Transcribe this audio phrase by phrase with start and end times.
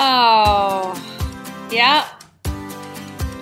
[0.00, 0.94] Oh,
[1.72, 2.06] yeah.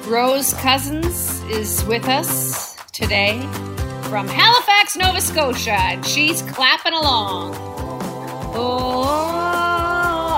[0.07, 3.41] Rose Cousins is with us today
[4.05, 7.55] from Halifax, Nova Scotia, and she's clapping along.
[8.55, 9.05] Oh,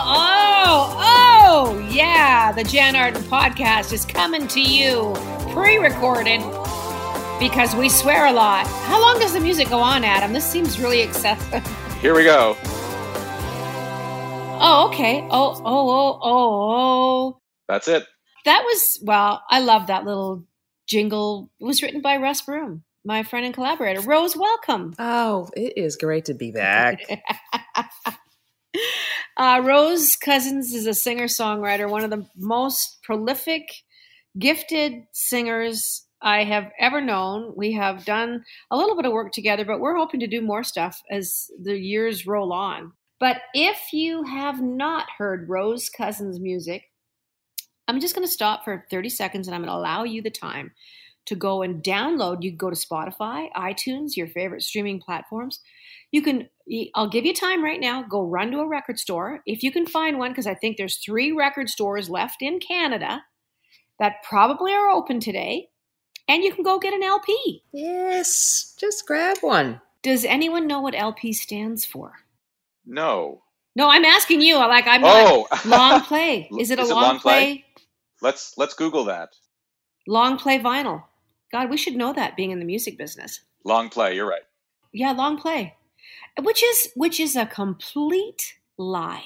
[0.09, 2.50] oh, oh, yeah.
[2.50, 5.14] The Jann Arden podcast is coming to you
[5.53, 6.41] pre recorded
[7.39, 8.66] because we swear a lot.
[8.66, 10.32] How long does the music go on, Adam?
[10.32, 11.64] This seems really excessive.
[12.00, 12.57] Here we go.
[14.61, 15.21] Oh, okay.
[15.30, 17.41] Oh, oh, oh, oh, oh.
[17.69, 18.05] That's it.
[18.45, 20.45] That was, well, I love that little
[20.89, 21.51] jingle.
[21.61, 24.01] It was written by Russ Broom, my friend and collaborator.
[24.01, 24.97] Rose, welcome.
[24.99, 26.99] Oh, it is great to be back.
[29.37, 33.63] uh, Rose Cousins is a singer songwriter, one of the most prolific,
[34.38, 37.52] gifted singers I have ever known.
[37.57, 40.65] We have done a little bit of work together, but we're hoping to do more
[40.65, 42.93] stuff as the years roll on.
[43.21, 46.85] But if you have not heard Rose Cousins' music,
[47.88, 50.30] I'm just going to stop for 30 seconds and I'm going to allow you the
[50.30, 50.73] time
[51.27, 52.43] to go and download.
[52.43, 55.60] You can go to Spotify, iTunes, your favorite streaming platforms.
[56.10, 56.49] You can,
[56.95, 58.02] I'll give you time right now.
[58.02, 59.41] Go run to a record store.
[59.47, 63.25] If you can find one, because I think there's three record stores left in Canada
[63.99, 65.69] that probably are open today,
[66.28, 67.62] and you can go get an LP.
[67.72, 69.81] Yes, just grab one.
[70.03, 72.12] Does anyone know what LP stands for?
[72.89, 73.43] No.
[73.77, 74.56] No, I'm asking you.
[74.56, 75.47] Like I'm Oh.
[75.50, 76.49] not long play.
[76.59, 77.41] Is it a Is it long, long play?
[77.59, 77.65] play?
[78.21, 79.31] Let's let's Google that.
[80.09, 81.05] Long play vinyl.
[81.53, 83.41] God, we should know that being in the music business.
[83.65, 84.15] Long play.
[84.16, 84.43] You're right.
[84.93, 85.77] Yeah, long play.
[86.43, 89.25] Which is which is a complete lie.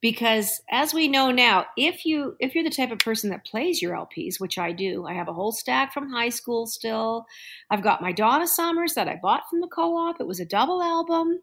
[0.00, 3.80] Because as we know now, if you if you're the type of person that plays
[3.80, 7.26] your LPs, which I do, I have a whole stack from high school still.
[7.70, 10.20] I've got my Donna Summers that I bought from the co-op.
[10.20, 11.40] It was a double album.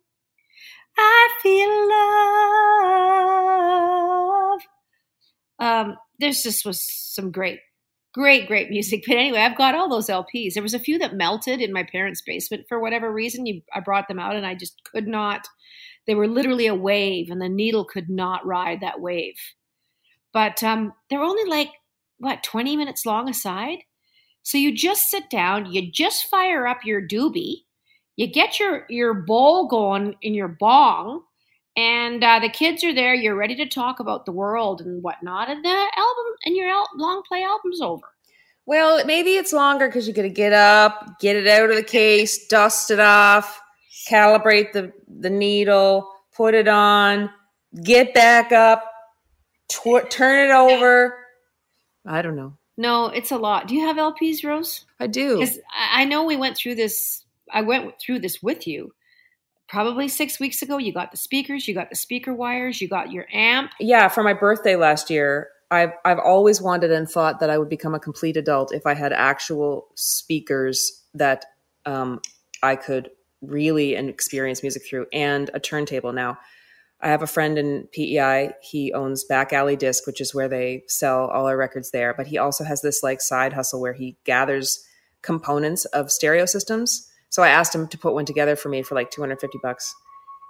[0.97, 1.89] I feel
[4.50, 4.61] love.
[5.59, 7.59] Um, there's just was some great,
[8.14, 9.03] great, great music.
[9.07, 10.53] But anyway, I've got all those LPs.
[10.53, 13.46] There was a few that melted in my parents' basement for whatever reason.
[13.46, 15.47] You, I brought them out, and I just could not.
[16.07, 19.35] They were literally a wave, and the needle could not ride that wave.
[20.34, 21.69] But um, they're only like
[22.18, 23.80] what 20 minutes long aside.
[24.44, 27.66] So you just sit down, you just fire up your doobie,
[28.22, 31.24] you get your your bowl going in your bong,
[31.76, 33.16] and uh, the kids are there.
[33.16, 36.88] You're ready to talk about the world and whatnot, and the album and your al-
[36.96, 38.06] long play album's over.
[38.68, 41.84] Well, maybe it's longer because you got to get up, get it out of the
[41.84, 43.60] case, dust it off,
[44.08, 47.31] calibrate the the needle, put it on,
[47.84, 48.84] get back up,
[49.68, 51.18] tw- turn it over.
[52.06, 52.56] I don't know.
[52.78, 53.68] No, it's a lot.
[53.68, 54.86] Do you have LPs, Rose?
[55.00, 55.44] I do.
[55.76, 57.21] I know we went through this.
[57.51, 58.94] I went through this with you.
[59.67, 63.12] Probably six weeks ago, you got the speakers, you got the speaker wires, you got
[63.12, 63.72] your amp.
[63.79, 67.69] Yeah, for my birthday last year, I've I've always wanted and thought that I would
[67.69, 71.45] become a complete adult if I had actual speakers that
[71.85, 72.19] um,
[72.62, 73.09] I could
[73.41, 76.12] really and experience music through, and a turntable.
[76.12, 76.38] Now,
[77.01, 78.51] I have a friend in PEI.
[78.62, 82.13] He owns Back Alley Disc, which is where they sell all our records there.
[82.13, 84.85] But he also has this like side hustle where he gathers
[85.22, 87.11] components of stereo systems.
[87.31, 89.96] So I asked him to put one together for me for like 250 bucks.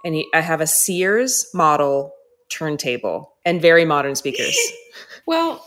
[0.03, 2.11] And he, I have a Sears model
[2.49, 4.57] turntable and very modern speakers.
[5.25, 5.65] Well,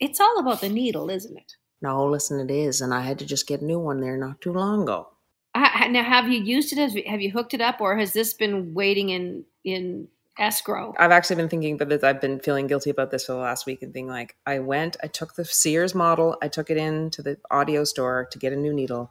[0.00, 1.52] it's all about the needle, isn't it?
[1.82, 2.80] no, listen, it is.
[2.80, 5.08] And I had to just get a new one there not too long ago.
[5.56, 6.78] Ha- Now, have you used it?
[6.78, 10.08] As, have you hooked it up, or has this been waiting in in
[10.38, 10.94] escrow?
[10.98, 12.02] I've actually been thinking about this.
[12.04, 14.96] I've been feeling guilty about this for the last week and being like, I went,
[15.02, 18.56] I took the Sears model, I took it into the audio store to get a
[18.56, 19.10] new needle,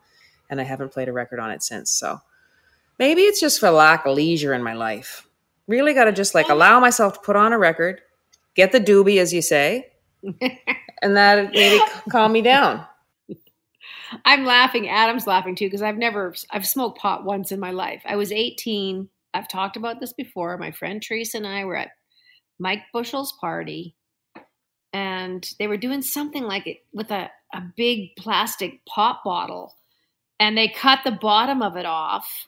[0.51, 1.89] and I haven't played a record on it since.
[1.89, 2.19] So
[2.99, 5.25] maybe it's just for lack of leisure in my life.
[5.67, 8.01] Really got to just like allow myself to put on a record,
[8.55, 9.91] get the doobie, as you say,
[10.21, 12.85] and that maybe calm me down.
[14.25, 14.89] I'm laughing.
[14.89, 18.01] Adam's laughing too because I've never I've smoked pot once in my life.
[18.05, 19.07] I was 18.
[19.33, 20.57] I've talked about this before.
[20.57, 21.91] My friend Teresa and I were at
[22.59, 23.95] Mike Bushel's party,
[24.91, 29.73] and they were doing something like it with a, a big plastic pop bottle,
[30.41, 32.47] and they cut the bottom of it off,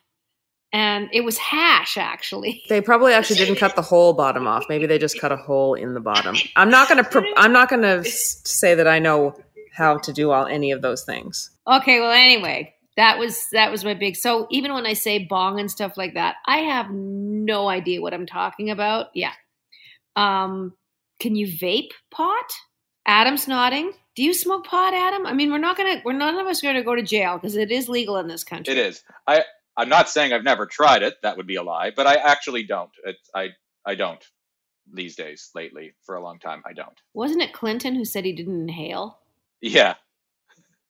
[0.74, 2.64] and it was hash actually.
[2.70, 4.66] They probably actually didn't cut the whole bottom off.
[4.68, 6.36] Maybe they just cut a hole in the bottom.
[6.56, 7.04] I'm not gonna.
[7.04, 9.36] Pro- I'm not gonna say that I know
[9.72, 11.52] how to do all any of those things.
[11.68, 15.60] Okay, well anyway, that was that was my big so even when I say bong
[15.60, 19.08] and stuff like that, I have no idea what I'm talking about.
[19.14, 19.34] Yeah.
[20.16, 20.74] Um
[21.20, 22.52] can you vape pot?
[23.06, 23.94] Adam's nodding.
[24.16, 25.26] Do you smoke pot, Adam?
[25.26, 27.72] I mean, we're not gonna we're none of us gonna go to jail because it
[27.72, 28.74] is legal in this country.
[28.74, 29.04] It is.
[29.28, 29.44] I
[29.76, 31.16] I'm not saying I've never tried it.
[31.24, 31.92] That would be a lie.
[31.96, 32.92] But I actually don't.
[33.04, 33.50] It's, I
[33.86, 34.24] I don't.
[34.92, 35.94] these days lately.
[36.06, 37.00] For a long time, I don't.
[37.14, 39.20] Wasn't it Clinton who said he didn't inhale?
[39.62, 39.96] Yeah,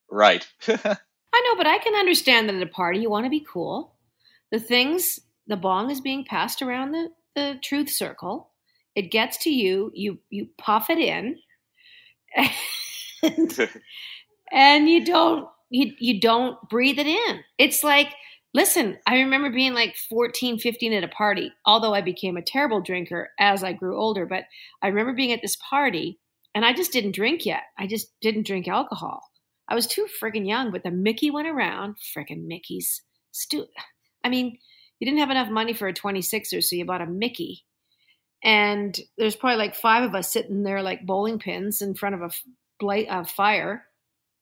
[0.09, 0.45] right.
[0.67, 3.95] I know, but I can understand that at a party you want to be cool.
[4.51, 8.49] The things, the bong is being passed around the, the truth circle.
[8.95, 11.37] It gets to you, you you puff it in,
[13.23, 13.69] and,
[14.51, 17.43] and you don't you you don't breathe it in.
[17.57, 18.13] It's like
[18.53, 22.81] listen, I remember being like 14, 15 at a party, although I became a terrible
[22.81, 24.43] drinker as I grew older, but
[24.81, 26.19] I remember being at this party
[26.55, 27.63] and I just didn't drink yet.
[27.77, 29.21] I just didn't drink alcohol.
[29.67, 31.95] I was too friggin' young, but the Mickey went around.
[32.15, 33.01] Friggin' Mickey's.
[33.31, 33.67] Stu-
[34.23, 34.57] I mean,
[34.99, 37.65] you didn't have enough money for a 26er, so you bought a Mickey.
[38.43, 42.21] And there's probably like five of us sitting there like bowling pins in front of
[42.21, 42.29] a,
[42.83, 43.85] bla- a uh, fire.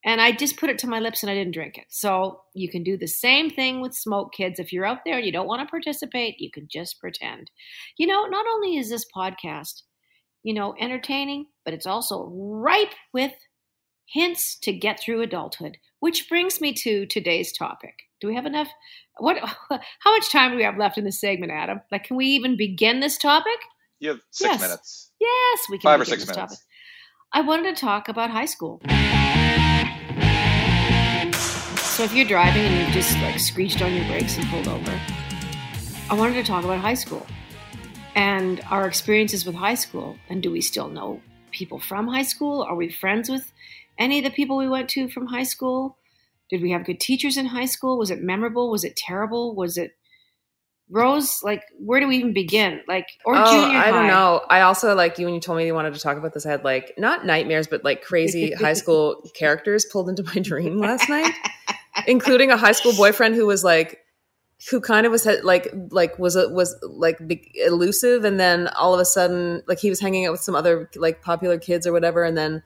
[0.04, 1.86] And I just put it to my lips and I didn't drink it.
[1.90, 4.60] So you can do the same thing with smoke kids.
[4.60, 7.52] If you're out there and you don't want to participate, you can just pretend.
[7.98, 9.84] You know, not only is this podcast,
[10.42, 13.32] you know, entertaining, but it's also ripe with
[14.08, 17.94] hints to get through adulthood, which brings me to today's topic.
[18.20, 18.70] Do we have enough?
[19.18, 19.38] What?
[19.70, 21.82] How much time do we have left in this segment, Adam?
[21.92, 23.58] Like, can we even begin this topic?
[24.00, 24.62] You have six Yes.
[24.62, 25.12] minutes.
[25.20, 25.90] Yes, we can.
[25.90, 26.56] Five or six this minutes.
[26.56, 26.66] topic.
[27.34, 28.82] I wanted to talk about high school.
[31.78, 35.00] So if you're driving and you've just like screeched on your brakes and pulled over,
[36.10, 37.26] I wanted to talk about high school
[38.16, 40.18] and our experiences with high school.
[40.28, 42.64] And do we still know people from high school?
[42.64, 43.54] Are we friends with
[43.98, 45.98] any of the people we went to from high school?
[46.50, 47.98] Did we have good teachers in high school?
[47.98, 48.70] Was it memorable?
[48.70, 49.56] Was it terrible?
[49.56, 49.96] Was it
[50.92, 51.42] Rose?
[51.42, 52.82] Like, where do we even begin?
[52.88, 54.42] Like, or oh, junior I don't know.
[54.50, 56.46] I also like you when you told me you wanted to talk about this.
[56.46, 60.80] I had like not nightmares, but like crazy high school characters pulled into my dream
[60.80, 61.34] last night,
[62.08, 64.06] including a high school boyfriend who was like,
[64.70, 67.18] who kind of was like like was was like
[67.56, 70.90] elusive, and then all of a sudden, like he was hanging out with some other
[70.96, 72.62] like popular kids or whatever, and then.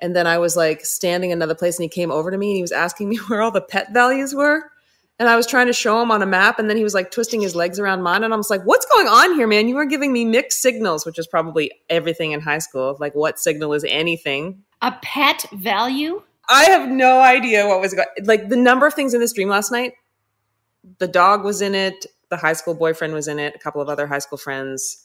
[0.00, 2.56] And then I was like standing another place, and he came over to me and
[2.56, 4.70] he was asking me where all the pet values were.
[5.18, 7.10] And I was trying to show him on a map, and then he was like
[7.10, 9.68] twisting his legs around mine, and I was like, "What's going on here, man?
[9.68, 12.96] You are giving me mixed signals, which is probably everything in high school.
[13.00, 14.62] Like, what signal is anything?
[14.80, 16.22] A pet value?
[16.48, 18.06] I have no idea what was going.
[18.24, 19.92] Like the number of things in this dream last night.
[20.98, 22.06] The dog was in it.
[22.30, 23.54] The high school boyfriend was in it.
[23.54, 25.04] A couple of other high school friends.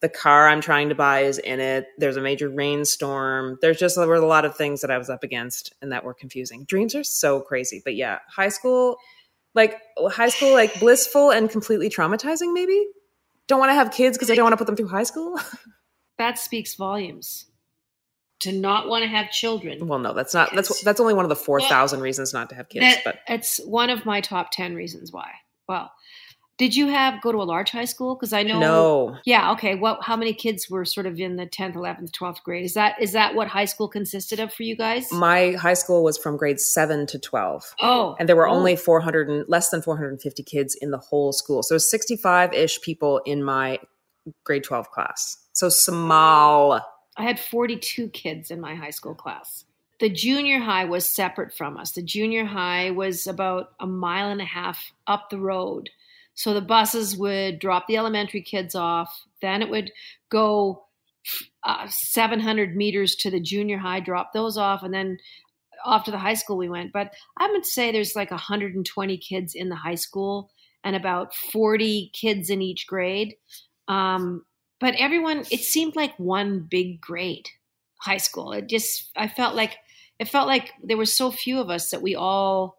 [0.00, 1.88] The car I'm trying to buy is in it.
[1.98, 3.58] There's a major rainstorm.
[3.60, 6.04] There's just there were a lot of things that I was up against and that
[6.04, 6.64] were confusing.
[6.64, 8.96] Dreams are so crazy, but yeah, high school,
[9.54, 9.80] like
[10.10, 12.52] high school, like blissful and completely traumatizing.
[12.52, 12.86] Maybe
[13.46, 15.38] don't want to have kids because I don't want to put them through high school.
[16.16, 17.46] That speaks volumes.
[18.42, 19.88] To not want to have children.
[19.88, 20.54] well, no, that's not.
[20.54, 22.84] That's that's only one of the four thousand reasons not to have kids.
[22.84, 25.30] That- but it's one of my top 10 reasons why.
[25.68, 25.90] Well,
[26.56, 28.14] did you have go to a large high school?
[28.14, 28.60] Because I know.
[28.60, 29.52] no, Yeah.
[29.52, 29.74] Okay.
[29.74, 30.02] What?
[30.02, 32.64] How many kids were sort of in the tenth, eleventh, twelfth grade?
[32.64, 35.10] Is that is that what high school consisted of for you guys?
[35.12, 37.74] my high school was from grade seven to twelve.
[37.80, 38.54] oh, and there were oh.
[38.54, 43.42] only 400 and less than 450 kids in the whole school so 65-ish people in
[43.42, 43.78] my
[44.44, 46.80] grade 12 class so small
[47.16, 49.64] I had 42 kids in my high school class.
[50.00, 51.92] The junior high was separate from us.
[51.92, 55.90] The junior high was about a mile and a half up the road.
[56.34, 59.24] So the buses would drop the elementary kids off.
[59.40, 59.92] Then it would
[60.30, 60.84] go
[61.64, 65.18] uh, 700 meters to the junior high, drop those off, and then
[65.84, 66.92] off to the high school we went.
[66.92, 70.50] But I would say there's like 120 kids in the high school
[70.82, 73.34] and about 40 kids in each grade.
[73.88, 74.44] Um,
[74.80, 77.48] but everyone, it seemed like one big grade,
[78.00, 78.52] high school.
[78.52, 79.76] It just, I felt like,
[80.18, 82.76] it felt like there were so few of us that we all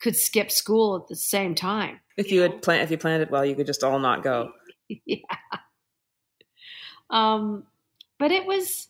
[0.00, 2.00] could skip school at the same time.
[2.16, 4.50] if you had planned if you planned it well you could just all not go
[5.06, 5.18] yeah.
[7.10, 7.64] Um,
[8.18, 8.88] but it was,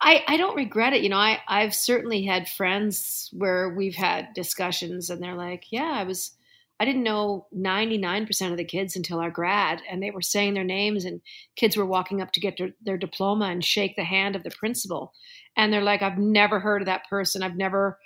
[0.00, 1.02] I, I don't regret it.
[1.02, 5.92] You know, I, I've certainly had friends where we've had discussions and they're like, yeah,
[5.92, 6.36] I was,
[6.78, 10.64] I didn't know 99% of the kids until our grad and they were saying their
[10.64, 11.20] names and
[11.56, 14.50] kids were walking up to get their, their diploma and shake the hand of the
[14.50, 15.12] principal.
[15.56, 17.42] And they're like, I've never heard of that person.
[17.42, 17.98] I've never,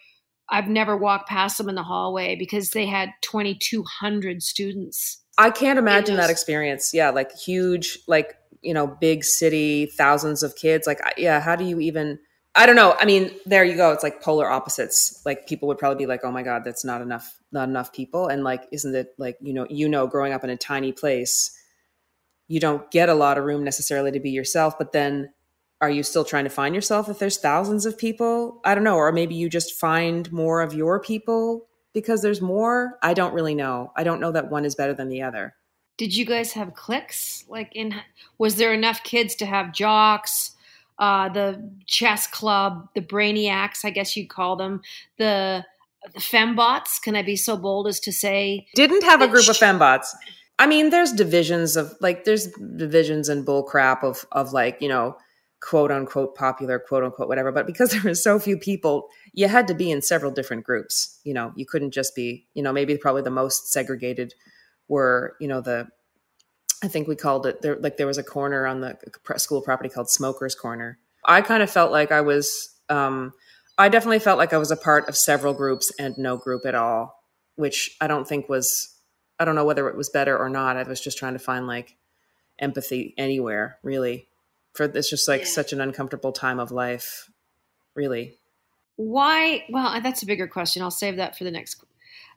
[0.49, 5.23] I've never walked past them in the hallway because they had 2,200 students.
[5.39, 6.93] i can't imagine that experience.
[6.93, 10.87] Yeah like huge like you know big city thousands of kids.
[10.87, 12.19] Like yeah how do you even
[12.55, 12.95] i don't know.
[12.99, 13.93] I mean there you go.
[13.93, 15.23] It's like polar opposites.
[15.25, 18.29] Like people would probably be like oh my god that's not enough not enough people.
[18.29, 21.57] And like isn't it like you know you know growing up in a tiny place
[22.47, 25.31] you don't get a lot of room necessarily to be yourself but then
[25.85, 28.97] are you still trying to find yourself if there's thousands of people i don't know
[28.97, 33.55] or maybe you just find more of your people because there's more i don't really
[33.55, 35.55] know i don't know that one is better than the other
[35.97, 37.45] did you guys have cliques?
[37.49, 37.95] Like, in
[38.39, 40.53] was there enough kids to have jocks?
[40.99, 44.81] Uh, the chess club, the brainiacs, I guess you'd call them,
[45.19, 45.65] the
[46.13, 47.01] the fembots.
[47.03, 50.09] Can I be so bold as to say didn't have a group of fembots?
[50.59, 54.89] I mean, there's divisions of like there's divisions and bull crap of of like you
[54.89, 55.17] know
[55.65, 57.51] quote unquote popular quote unquote whatever.
[57.51, 61.21] But because there were so few people, you had to be in several different groups.
[61.25, 64.35] You know, you couldn't just be you know maybe probably the most segregated
[64.89, 65.89] were you know the
[66.83, 68.99] I think we called it there like there was a corner on the
[69.37, 70.99] school property called Smokers Corner.
[71.25, 73.33] I kind of felt like I was um,
[73.79, 76.75] I definitely felt like I was a part of several groups and no group at
[76.75, 77.25] all,
[77.57, 78.95] which I don't think was
[79.39, 80.77] I don't know whether it was better or not.
[80.77, 81.97] I was just trying to find like
[82.59, 84.29] empathy anywhere, really.
[84.75, 85.47] For it's just like yeah.
[85.47, 87.31] such an uncomfortable time of life,
[87.95, 88.39] really.
[88.97, 89.65] Why?
[89.71, 90.83] Well, uh, that's a bigger question.
[90.83, 91.83] I'll save that for the next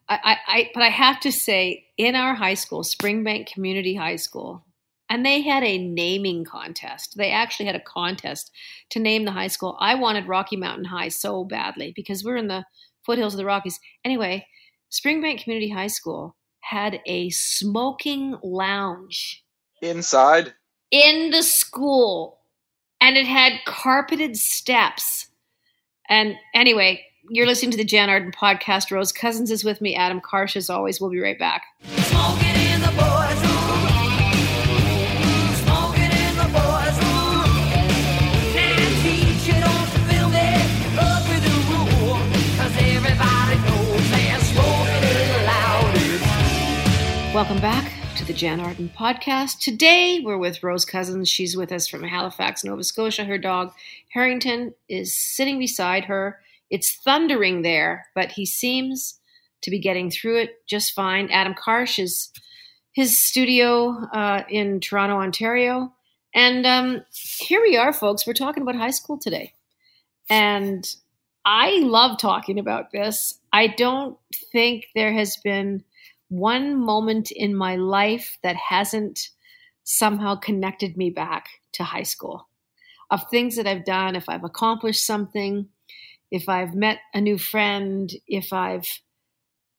[0.10, 4.63] I, I, but I have to say, in our high school, Springbank Community High School,
[5.10, 7.17] and they had a naming contest.
[7.17, 8.51] They actually had a contest
[8.91, 9.77] to name the high school.
[9.79, 12.65] I wanted Rocky Mountain High so badly because we're in the
[13.06, 13.79] foothills of the Rockies.
[14.06, 14.48] Anyway,
[14.91, 19.44] Springbank Community High School had a smoking lounge
[19.82, 20.53] inside
[20.91, 22.39] in the school,
[23.01, 25.27] and it had carpeted steps.
[26.10, 28.91] And anyway, you're listening to the Jann Arden podcast.
[28.91, 29.96] Rose Cousins is with me.
[29.96, 31.01] Adam Karsh, as always.
[31.01, 31.63] We'll be right back.
[47.34, 47.97] Welcome back
[48.38, 49.62] Jann Arden podcast.
[49.62, 51.27] Today we're with Rose Cousins.
[51.27, 53.24] She's with us from Halifax, Nova Scotia.
[53.24, 53.74] Her dog
[54.10, 56.39] Harrington is sitting beside her.
[56.70, 59.20] It's thundering there, but he seems
[59.63, 61.32] to be getting through it just fine.
[61.32, 62.32] Adam Karsh is
[62.91, 65.91] his studio uh, in Toronto, Ontario.
[66.36, 68.27] And um, here we are, folks.
[68.27, 69.53] We're talking about high school today.
[70.29, 70.88] And
[71.44, 73.39] I love talking about this.
[73.51, 74.15] I don't
[74.51, 75.84] think there has been
[76.30, 79.30] one moment in my life that hasn't
[79.84, 82.48] somehow connected me back to high school.
[83.10, 85.70] Of things that I've done, if I've accomplished something,
[86.32, 88.88] if I've met a new friend, if I've,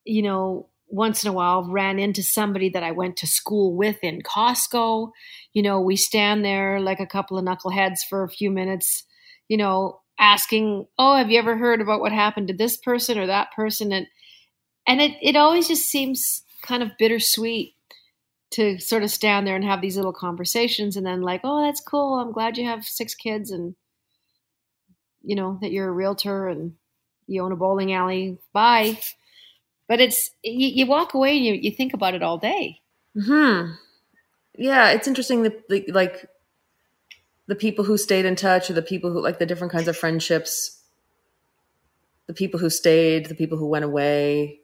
[0.05, 4.03] you know, once in a while ran into somebody that I went to school with
[4.03, 5.11] in Costco,
[5.53, 9.05] you know, we stand there like a couple of knuckleheads for a few minutes,
[9.49, 13.27] you know, asking, "Oh, have you ever heard about what happened to this person or
[13.27, 14.07] that person?" and
[14.89, 17.75] and it it always just seems kind of bittersweet
[18.51, 21.81] to sort of stand there and have these little conversations and then like, "Oh, that's
[21.81, 22.15] cool.
[22.15, 23.77] I'm glad you have six kids and
[25.23, 26.73] you know that you're a realtor and
[27.27, 28.39] you own a bowling alley.
[28.53, 28.99] Bye.
[29.87, 32.81] But it's you, you walk away and you, you think about it all day.
[33.15, 33.73] Hmm.
[34.57, 36.27] Yeah, it's interesting that the, like
[37.47, 39.97] the people who stayed in touch, or the people who like the different kinds of
[39.97, 40.83] friendships,
[42.27, 44.61] the people who stayed, the people who went away,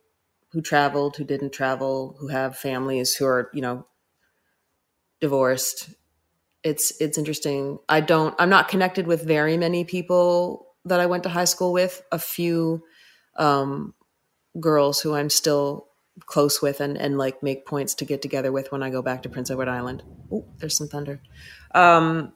[0.54, 3.86] who traveled, who didn't travel, who have families, who are you know
[5.20, 5.90] divorced
[6.64, 7.78] it's it's interesting.
[7.88, 11.72] I don't I'm not connected with very many people that I went to high school
[11.72, 12.02] with.
[12.10, 12.82] A few
[13.36, 13.94] um,
[14.58, 15.88] girls who I'm still
[16.26, 19.22] close with and and like make points to get together with when I go back
[19.22, 20.02] to Prince Edward Island.
[20.32, 21.20] Oh, there's some thunder.
[21.74, 22.32] Um,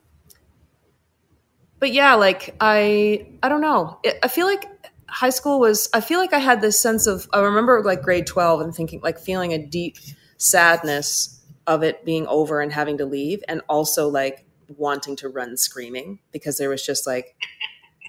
[1.79, 3.99] but yeah, like I I don't know.
[4.21, 4.69] I feel like
[5.11, 8.27] high school was I feel like I had this sense of I remember like grade
[8.27, 9.97] 12 and thinking like feeling a deep
[10.37, 14.45] sadness of it being over and having to leave and also like
[14.77, 17.35] wanting to run screaming because there was just like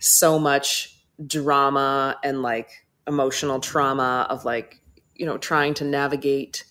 [0.00, 4.80] so much drama and like emotional trauma of like
[5.14, 6.64] you know trying to navigate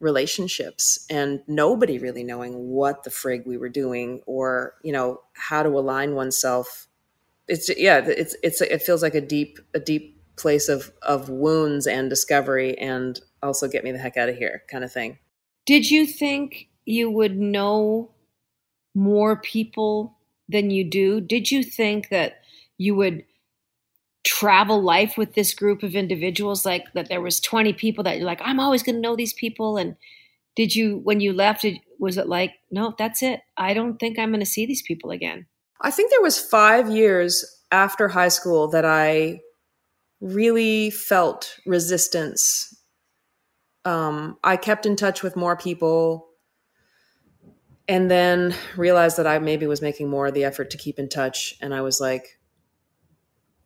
[0.00, 5.62] relationships and nobody really knowing what the frig we were doing or you know how
[5.62, 6.87] to align oneself
[7.48, 11.86] it's yeah it's it's it feels like a deep a deep place of of wounds
[11.86, 15.18] and discovery and also get me the heck out of here kind of thing
[15.66, 18.10] did you think you would know
[18.94, 20.16] more people
[20.48, 21.20] than you do?
[21.20, 22.40] Did you think that
[22.78, 23.24] you would
[24.24, 28.26] travel life with this group of individuals like that there was 20 people that you're
[28.26, 29.96] like I'm always going to know these people and
[30.56, 34.18] did you when you left it was it like no that's it I don't think
[34.18, 35.46] I'm going to see these people again.
[35.80, 39.40] I think there was 5 years after high school that I
[40.20, 42.74] really felt resistance
[43.88, 46.28] um, I kept in touch with more people
[47.88, 51.08] and then realized that I maybe was making more of the effort to keep in
[51.08, 51.54] touch.
[51.62, 52.38] And I was like,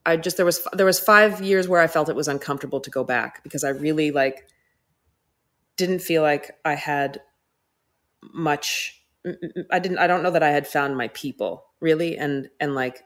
[0.07, 2.91] I just there was there was five years where I felt it was uncomfortable to
[2.91, 4.47] go back because I really like
[5.77, 7.21] didn't feel like I had
[8.33, 9.01] much
[9.71, 13.03] I didn't I don't know that I had found my people really and and like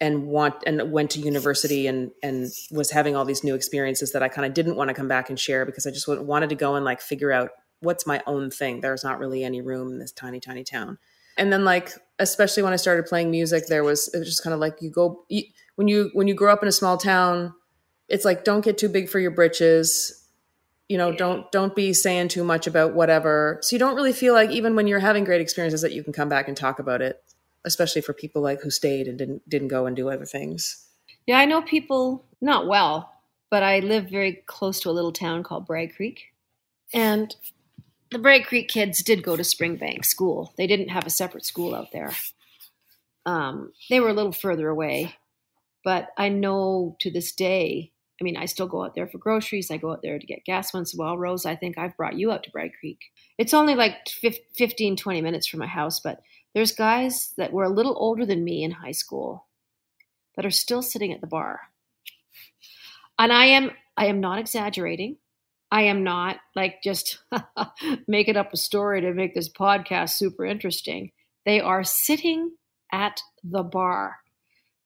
[0.00, 4.22] and want and went to university and and was having all these new experiences that
[4.22, 6.56] I kind of didn't want to come back and share because I just wanted to
[6.56, 7.50] go and like figure out
[7.80, 8.80] what's my own thing.
[8.80, 10.98] There's not really any room in this tiny tiny town.
[11.38, 14.54] And then like especially when I started playing music there was it was just kind
[14.54, 15.44] of like you go you,
[15.76, 17.54] when you when you grow up in a small town
[18.08, 20.21] it's like don't get too big for your britches
[20.92, 23.58] you know don't don't be saying too much about whatever.
[23.62, 26.12] So you don't really feel like even when you're having great experiences that you can
[26.12, 27.22] come back and talk about it
[27.64, 30.86] especially for people like who stayed and didn't didn't go and do other things.
[31.26, 33.12] Yeah i know people not well
[33.50, 36.32] but i live very close to a little town called bragg creek.
[36.94, 37.34] And
[38.10, 40.52] the bragg creek kids did go to springbank school.
[40.58, 42.12] They didn't have a separate school out there.
[43.24, 45.14] Um, they were a little further away.
[45.84, 49.68] But i know to this day I mean, I still go out there for groceries.
[49.72, 51.18] I go out there to get gas once in a while.
[51.18, 53.00] Rose, I think I've brought you out to Bragg Creek.
[53.36, 56.22] It's only like 15, 20 minutes from my house, but
[56.54, 59.48] there's guys that were a little older than me in high school
[60.36, 61.62] that are still sitting at the bar.
[63.18, 65.16] And I am I am not exaggerating.
[65.72, 67.18] I am not like just
[68.06, 71.10] making up a story to make this podcast super interesting.
[71.44, 72.52] They are sitting
[72.92, 74.18] at the bar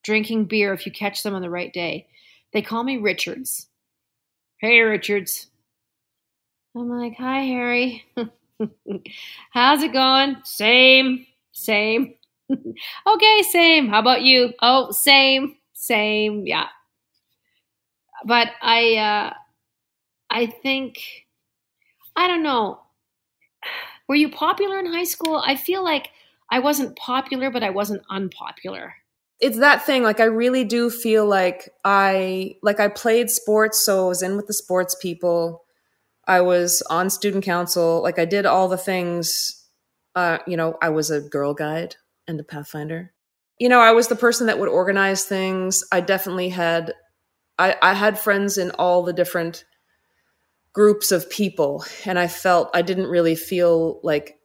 [0.05, 2.07] drinking beer if you catch them on the right day.
[2.57, 3.67] They call me Richards.
[4.63, 5.49] Hey, Richards.
[6.75, 8.07] I'm like, hi, Harry.
[9.51, 10.39] How's it going?
[10.43, 12.15] Same, same.
[13.07, 13.89] okay, same.
[13.89, 14.55] How about you?
[14.63, 16.47] Oh, same, same.
[16.47, 16.69] Yeah.
[18.25, 19.35] But I, uh,
[20.31, 21.27] I think,
[22.17, 22.81] I don't know.
[24.09, 25.43] Were you popular in high school?
[25.45, 26.09] I feel like
[26.49, 28.95] I wasn't popular, but I wasn't unpopular
[29.41, 34.07] it's that thing like i really do feel like i like i played sports so
[34.07, 35.63] i was in with the sports people.
[36.29, 39.65] I was on student council like i did all the things
[40.15, 43.13] uh you know i was a girl guide and a pathfinder.
[43.59, 45.85] You know i was the person that would organize things.
[45.93, 46.95] I definitely had
[47.59, 49.65] i i had friends in all the different
[50.73, 54.39] groups of people and i felt i didn't really feel like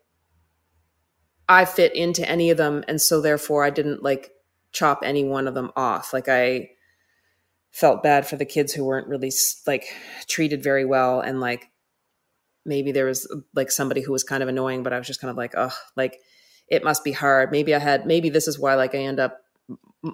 [1.50, 4.32] i fit into any of them and so therefore i didn't like
[4.72, 6.14] chop any one of them off.
[6.14, 6.72] Like I
[7.72, 9.32] felt bad for the kids who weren't really
[9.66, 9.86] like
[10.28, 11.22] treated very well.
[11.22, 11.70] And like
[12.66, 15.32] maybe there was like somebody who was kind of annoying but I was just kind
[15.32, 16.20] of like oh like
[16.68, 17.52] it must be hard.
[17.52, 19.40] Maybe I had maybe this is why like I end up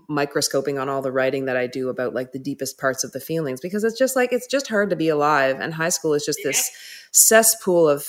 [0.10, 3.20] microscoping on all the writing that I do about like the deepest parts of the
[3.20, 3.62] feelings.
[3.62, 5.60] Because it's just like it's just hard to be alive.
[5.60, 6.70] And high school is just this
[7.12, 8.06] cesspool of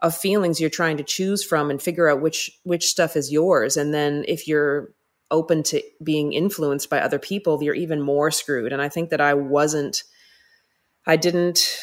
[0.00, 3.76] of feelings you're trying to choose from and figure out which which stuff is yours.
[3.76, 4.92] And then if you're
[5.30, 8.72] open to being influenced by other people, you're even more screwed.
[8.72, 10.04] And I think that I wasn't,
[11.06, 11.78] I didn't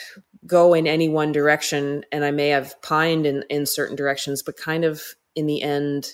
[0.45, 4.57] go in any one direction and I may have pined in, in certain directions, but
[4.57, 5.01] kind of
[5.35, 6.13] in the end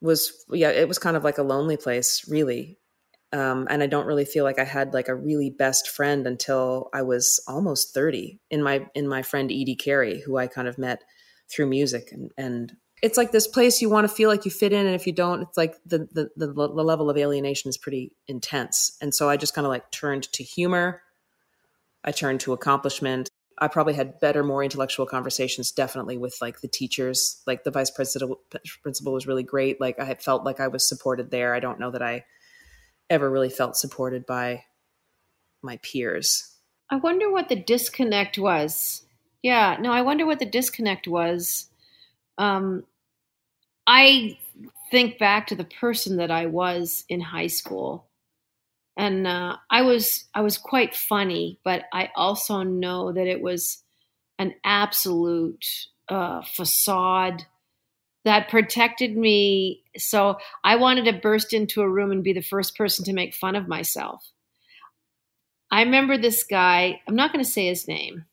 [0.00, 2.78] was, yeah, it was kind of like a lonely place, really.
[3.32, 6.90] Um, and I don't really feel like I had like a really best friend until
[6.94, 10.78] I was almost 30 in my, in my friend Edie Carey, who I kind of
[10.78, 11.02] met
[11.50, 14.72] through music and, and it's like this place you want to feel like you fit
[14.72, 17.76] in and if you don't it's like the the the, the level of alienation is
[17.76, 18.96] pretty intense.
[19.00, 21.02] And so i just kind of like turned to humor.
[22.04, 23.28] I turned to accomplishment.
[23.58, 27.42] I probably had better more intellectual conversations definitely with like the teachers.
[27.46, 28.40] Like the vice principal
[28.82, 29.80] principal was really great.
[29.80, 31.54] Like i felt like i was supported there.
[31.54, 32.24] I don't know that i
[33.08, 34.64] ever really felt supported by
[35.62, 36.54] my peers.
[36.90, 39.02] I wonder what the disconnect was.
[39.42, 41.68] Yeah no i wonder what the disconnect was
[42.38, 42.84] um,
[43.86, 44.38] I
[44.90, 48.06] think back to the person that I was in high school,
[48.96, 53.82] and uh, I was I was quite funny, but I also know that it was
[54.38, 55.64] an absolute
[56.08, 57.44] uh, facade
[58.24, 59.84] that protected me.
[59.96, 63.34] So I wanted to burst into a room and be the first person to make
[63.34, 64.28] fun of myself.
[65.70, 67.00] I remember this guy.
[67.06, 68.24] I'm not going to say his name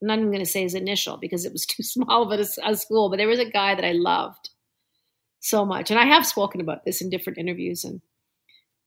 [0.00, 2.44] I'm not even going to say his initial because it was too small of a,
[2.64, 4.50] a school, but there was a guy that I loved
[5.40, 5.90] so much.
[5.90, 7.84] And I have spoken about this in different interviews.
[7.84, 8.00] And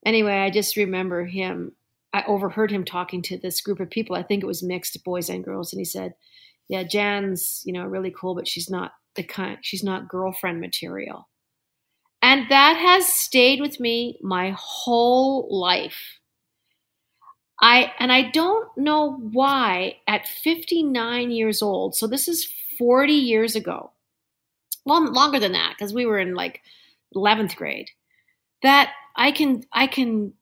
[0.06, 1.74] anyway, I just remember him.
[2.13, 4.15] I overheard him talking to this group of people.
[4.15, 5.71] I think it was mixed boys and girls.
[5.71, 6.13] And he said,
[6.67, 11.28] Yeah, Jann's, you know, really cool, but she's not the kind, she's not girlfriend material.
[12.21, 16.19] And that has stayed with me my whole life.
[17.62, 22.47] I and I don't know why at 59 years old, so this is
[22.78, 23.91] 40 years ago.
[24.86, 26.62] Well, longer than that because we were in like
[27.15, 27.89] 11th grade.
[28.63, 30.34] That I can I can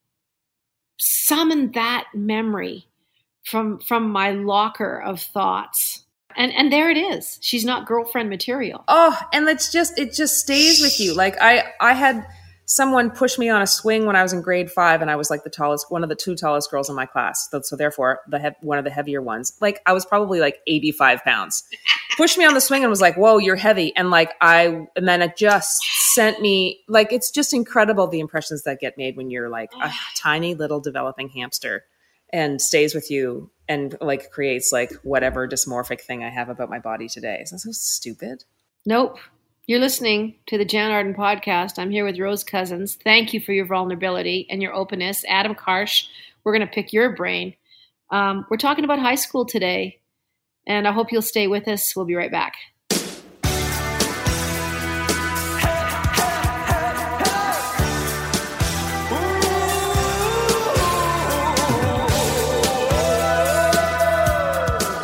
[0.98, 2.88] summon that memory
[3.44, 6.06] from from my locker of thoughts.
[6.38, 7.38] And and there it is.
[7.42, 8.84] She's not girlfriend material.
[8.88, 11.14] Oh, and it's just it just stays with you.
[11.14, 12.26] Like I I had
[12.70, 15.30] someone pushed me on a swing when I was in grade five, and I was
[15.30, 17.50] like the tallest, one of the two tallest girls in my class.
[17.50, 19.58] So, so therefore, the he- one of the heavier ones.
[19.60, 21.64] Like I was probably like eighty five pounds.
[22.18, 25.08] pushed me on the swing and was like, "Whoa, you're heavy!" And like I, and
[25.08, 25.82] then it just
[26.14, 29.88] sent me like it's just incredible the impressions that get made when you're like a
[29.88, 29.94] oh.
[30.16, 31.86] tiny little developing hamster
[32.32, 36.80] and stays with you and like creates like whatever dysmorphic thing I have about my
[36.80, 37.40] body today.
[37.42, 38.44] Is that so stupid?
[38.86, 39.18] Nope.
[39.70, 41.78] You're listening to the Jann Arden podcast.
[41.78, 42.98] I'm here with Rose Cousins.
[43.04, 45.24] Thank you for your vulnerability and your openness.
[45.28, 46.08] Adam Karsh,
[46.44, 47.54] we're going to pick your brain.
[48.10, 50.00] Um, we're talking about high school today,
[50.66, 51.96] and I hope you'll stay with us.
[51.96, 52.56] We'll be right back.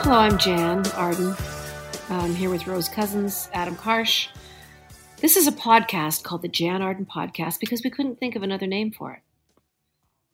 [0.01, 1.35] Hello, I'm Jann Arden.
[2.09, 4.29] I'm here with Rose Cousins, Adam Karsh.
[5.21, 8.67] This is a podcast called the Jann Arden Podcast because we couldn't think of another
[8.67, 9.21] name for it.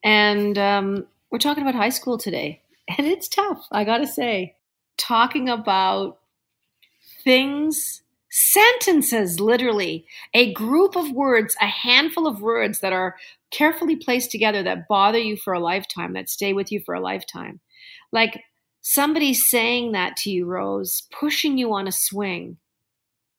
[0.03, 2.61] And um, we're talking about high school today.
[2.97, 4.55] And it's tough, I gotta say.
[4.97, 6.17] Talking about
[7.23, 13.15] things, sentences, literally, a group of words, a handful of words that are
[13.49, 16.99] carefully placed together that bother you for a lifetime, that stay with you for a
[16.99, 17.61] lifetime.
[18.11, 18.43] Like
[18.81, 22.57] somebody saying that to you, Rose, pushing you on a swing.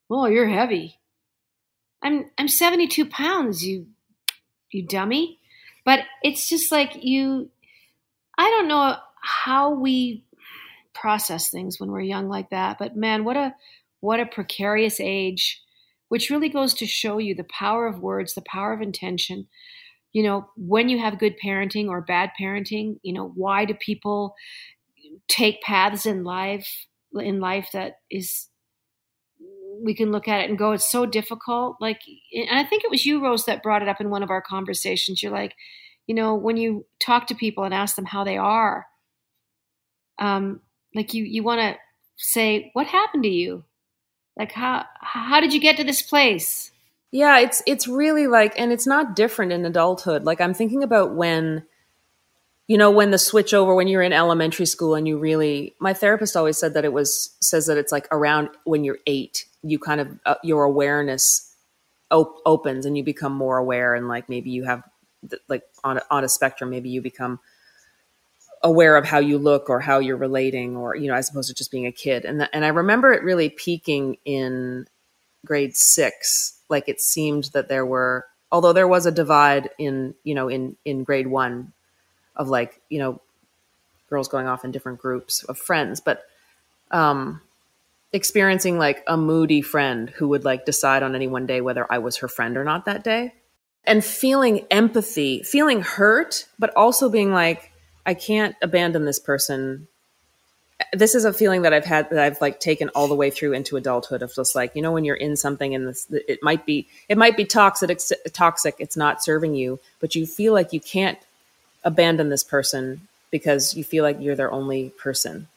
[0.08, 0.98] Oh, you're heavy.
[2.02, 3.86] I'm I'm 72 pounds, you
[4.70, 5.38] you dummy.
[5.84, 7.50] But it's just like you
[8.38, 10.24] I don't know how we
[10.94, 13.54] process things when we're young like that, but man, what a
[14.00, 15.62] what a precarious age,
[16.08, 19.46] which really goes to show you the power of words, the power of intention.
[20.12, 24.34] You know, when you have good parenting or bad parenting, you know, why do people
[25.28, 28.48] take paths in life in life that is
[29.80, 31.76] we can look at it and go it's so difficult.
[31.80, 32.00] Like
[32.32, 34.42] and i think it was you rose that brought it up in one of our
[34.42, 35.22] conversations.
[35.22, 35.54] You're like
[36.06, 38.86] you know when you talk to people and ask them how they are
[40.18, 40.60] um
[40.94, 41.76] like you you want to
[42.16, 43.64] say what happened to you?
[44.36, 46.70] Like how how did you get to this place?
[47.10, 50.24] Yeah it's it's really like and it's not different in adulthood.
[50.24, 51.64] Like i'm thinking about when
[52.68, 55.92] you know when the switch over when you're in elementary school and you really my
[55.92, 59.78] therapist always said that it was says that it's like around when you're 8 you
[59.78, 61.54] kind of uh, your awareness
[62.10, 64.82] op- opens and you become more aware and like maybe you have
[65.48, 67.38] like on a, on a spectrum maybe you become
[68.62, 71.54] aware of how you look or how you're relating or you know as opposed to
[71.54, 72.24] just being a kid.
[72.24, 74.86] And and I remember it really peaking in
[75.44, 80.34] grade 6 like it seemed that there were although there was a divide in you
[80.34, 81.72] know in in grade 1
[82.36, 83.20] of like you know
[84.08, 86.24] girls going off in different groups of friends but
[86.92, 87.40] um
[88.12, 91.98] experiencing like a moody friend who would like decide on any one day whether I
[91.98, 93.32] was her friend or not that day
[93.84, 97.72] and feeling empathy feeling hurt but also being like
[98.04, 99.88] I can't abandon this person
[100.92, 103.54] this is a feeling that I've had that I've like taken all the way through
[103.54, 106.66] into adulthood of just like you know when you're in something and this it might
[106.66, 107.98] be it might be toxic
[108.32, 111.18] toxic it's not serving you but you feel like you can't
[111.84, 115.48] abandon this person because you feel like you're their only person.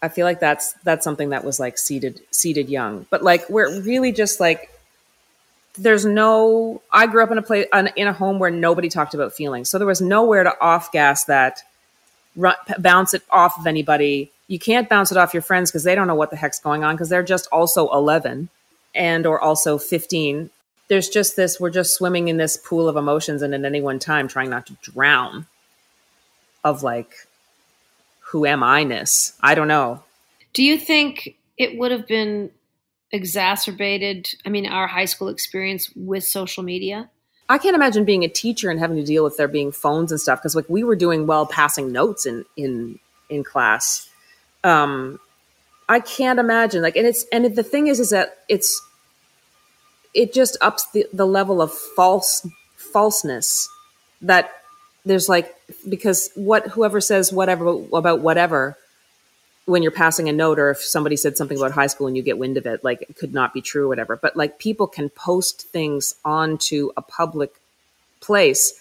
[0.00, 3.06] I feel like that's that's something that was like seeded seeded young.
[3.10, 4.70] But like we're really just like
[5.76, 9.32] there's no I grew up in a place in a home where nobody talked about
[9.32, 9.68] feelings.
[9.68, 11.62] So there was nowhere to off gas that
[12.36, 14.30] run, bounce it off of anybody.
[14.46, 16.84] You can't bounce it off your friends because they don't know what the heck's going
[16.84, 18.48] on because they're just also 11
[18.94, 20.50] and or also 15
[20.88, 23.98] there's just this we're just swimming in this pool of emotions and at any one
[23.98, 25.46] time trying not to drown
[26.64, 27.27] of like
[28.30, 29.32] who am i ness?
[29.40, 30.02] I don't know.
[30.52, 32.50] Do you think it would have been
[33.10, 37.08] exacerbated i mean our high school experience with social media?
[37.50, 40.20] I can't imagine being a teacher and having to deal with there being phones and
[40.20, 42.98] stuff because like we were doing well passing notes in in
[43.30, 44.08] in class.
[44.64, 45.20] Um
[45.88, 48.82] i can't imagine like and it's and the thing is is that it's
[50.12, 53.68] it just ups the, the level of false falseness
[54.20, 54.50] that
[55.08, 55.54] there's like
[55.88, 58.76] because what whoever says whatever about whatever
[59.68, 62.22] when you're passing a note or if somebody said something about high school and you
[62.22, 64.16] get wind of it like it could not be true or whatever.
[64.16, 67.52] But like people can post things onto a public
[68.20, 68.80] place.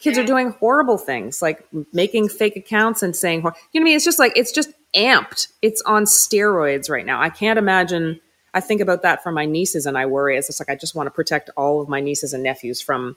[0.00, 3.84] Kids are doing horrible things like making fake accounts and saying you know what i
[3.84, 3.96] mean?
[3.96, 5.48] It's just like it's just amped.
[5.60, 7.20] It's on steroids right now.
[7.20, 8.20] I can't imagine
[8.54, 10.36] I think about that for my nieces and I worry.
[10.36, 13.16] It's just like I just want to protect all of my nieces and nephews from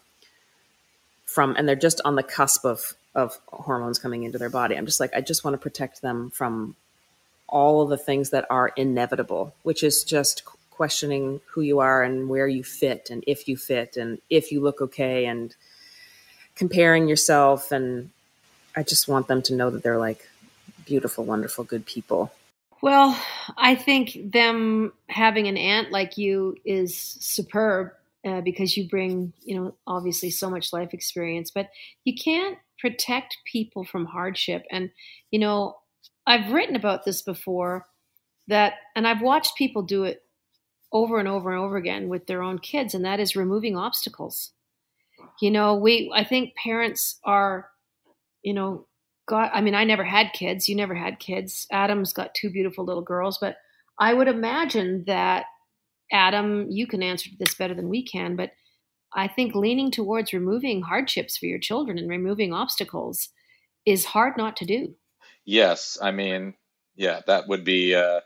[1.35, 4.75] from and they're just on the cusp of of hormones coming into their body.
[4.75, 6.75] I'm just like, I just want to protect them from
[7.47, 12.27] all of the things that are inevitable, which is just questioning who you are and
[12.27, 15.55] where you fit and if you fit and if you look okay and
[16.55, 17.71] comparing yourself.
[17.71, 18.09] And
[18.75, 20.27] I just want them to know that they're like
[20.85, 22.31] beautiful, wonderful, good people.
[22.81, 23.17] Well,
[23.57, 27.93] I think them having an aunt like you is superb
[28.25, 31.69] uh, because you bring, you know, obviously so much life experience, but
[32.03, 34.65] you can't protect people from hardship.
[34.71, 34.89] And,
[35.31, 35.75] you know,
[36.27, 37.85] I've written about this before
[38.47, 40.23] that, and I've watched people do it
[40.91, 44.51] over and over and over again with their own kids, and that is removing obstacles.
[45.41, 47.69] You know, we, I think parents are,
[48.43, 48.87] you know,
[49.27, 50.69] God, I mean, I never had kids.
[50.69, 51.67] You never had kids.
[51.71, 53.57] Adam's got two beautiful little girls, but
[53.99, 55.45] I would imagine that
[56.11, 58.51] Adam, you can answer this better than we can, but
[59.13, 63.29] I think leaning towards removing hardships for your children and removing obstacles
[63.85, 64.95] is hard not to do.
[65.45, 66.55] Yes, I mean,
[66.95, 67.95] yeah, that would be.
[67.95, 68.21] Uh,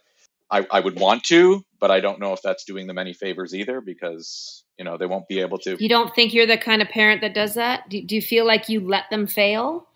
[0.51, 3.53] I I would want to, but I don't know if that's doing them any favors
[3.53, 5.77] either because you know they won't be able to.
[5.81, 7.89] You don't think you're the kind of parent that does that?
[7.89, 9.87] Do, do you feel like you let them fail?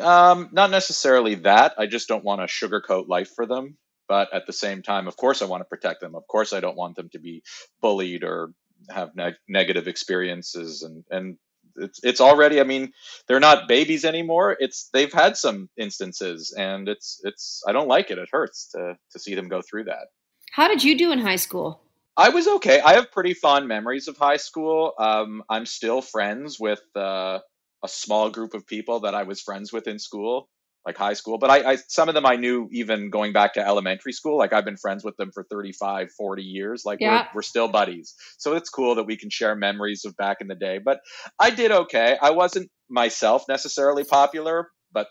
[0.00, 1.74] Um, not necessarily that.
[1.78, 3.76] I just don't want to sugarcoat life for them.
[4.08, 6.14] But at the same time, of course, I want to protect them.
[6.14, 7.42] Of course, I don't want them to be
[7.80, 8.52] bullied or
[8.90, 10.82] have neg- negative experiences.
[10.82, 11.38] And and
[11.76, 12.60] it's it's already.
[12.60, 12.92] I mean,
[13.26, 14.56] they're not babies anymore.
[14.60, 17.62] It's they've had some instances, and it's it's.
[17.66, 18.18] I don't like it.
[18.18, 20.08] It hurts to to see them go through that.
[20.52, 21.80] How did you do in high school?
[22.16, 22.80] I was okay.
[22.80, 24.92] I have pretty fond memories of high school.
[24.98, 27.40] Um, I'm still friends with uh,
[27.82, 30.48] a small group of people that I was friends with in school,
[30.86, 31.38] like high school.
[31.38, 34.36] But I, I, some of them I knew even going back to elementary school.
[34.36, 36.82] Like I've been friends with them for 35, 40 years.
[36.84, 37.22] Like yeah.
[37.32, 38.14] we're, we're still buddies.
[38.38, 40.78] So it's cool that we can share memories of back in the day.
[40.84, 41.00] But
[41.38, 42.16] I did okay.
[42.20, 45.08] I wasn't myself necessarily popular, but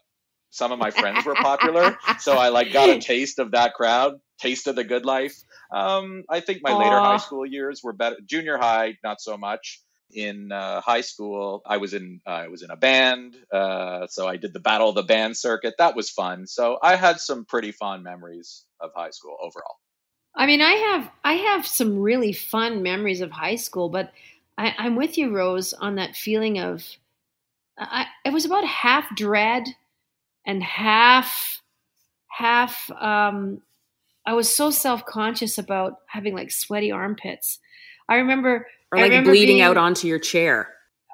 [0.51, 1.97] some of my friends were popular.
[2.19, 5.36] so I like got a taste of that crowd, taste of the good life.
[5.73, 6.79] Um, I think my Aww.
[6.79, 8.17] later high school years were better.
[8.29, 9.81] Junior high, not so much.
[10.13, 14.28] In uh, high school, I was in uh, I was in a band, uh, so
[14.28, 15.76] I did the Battle of the Band circuit.
[15.78, 16.47] That was fun.
[16.47, 19.78] So I had some pretty fond memories of high school overall.
[20.36, 24.12] I mean, I have I have some really fun memories of high school, but
[24.58, 26.84] I, I'm with you, Rose, on that feeling of
[27.78, 29.63] I, it was about half dread
[30.45, 31.62] and half
[32.28, 33.62] half um,
[34.26, 37.60] I was so self conscious about having like sweaty armpits.
[38.08, 40.69] I remember, or like bleeding being, out onto your chair.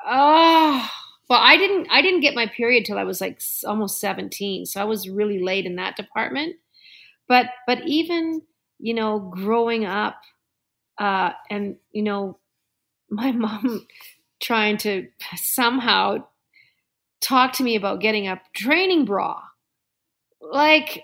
[0.06, 0.90] Oh,
[1.30, 1.88] well, I didn't.
[1.92, 5.40] I didn't get my period till I was like almost seventeen, so I was really
[5.40, 6.56] late in that department.
[7.28, 8.42] But but even
[8.80, 10.22] you know, growing up,
[10.98, 12.40] uh, and you know,
[13.10, 13.86] my mom
[14.42, 16.26] trying to somehow
[17.22, 19.42] talk to me about getting a training bra,
[20.42, 21.04] like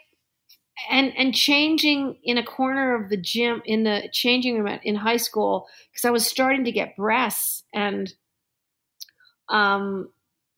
[0.90, 5.18] and and changing in a corner of the gym in the changing room in high
[5.18, 8.14] school because I was starting to get breasts and
[9.50, 10.10] um